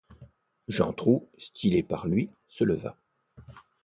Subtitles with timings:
[0.67, 2.97] Jantrou, stylé par lui, se leva.